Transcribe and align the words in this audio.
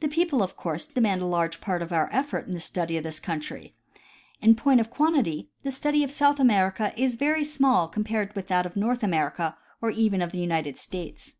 The 0.00 0.08
people 0.08 0.42
of 0.42 0.54
course, 0.54 0.86
demand 0.86 1.22
a 1.22 1.24
large 1.24 1.62
part 1.62 1.80
of 1.80 1.94
our 1.94 2.10
effort 2.12 2.46
in 2.46 2.52
the 2.52 2.60
study 2.60 2.98
of 2.98 3.04
this 3.04 3.18
countr3^ 3.18 3.72
In 4.42 4.54
point 4.54 4.80
of 4.80 4.90
quantity, 4.90 5.48
the 5.62 5.70
study 5.72 6.04
of 6.04 6.10
South 6.10 6.38
America 6.38 6.92
is 6.94 7.16
very 7.16 7.42
small 7.42 7.88
compared 7.88 8.36
with 8.36 8.48
that 8.48 8.66
of 8.66 8.76
North 8.76 9.02
America 9.02 9.56
or 9.80 9.90
even 9.90 10.20
of 10.20 10.30
the 10.30 10.38
United 10.40 10.76
States. 10.76 11.36